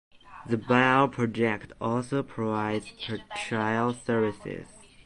The 0.47 0.57
Bail 0.57 1.07
Project 1.09 1.73
also 1.79 2.23
provides 2.23 2.87
pretrial 2.87 3.93
services. 3.93 4.65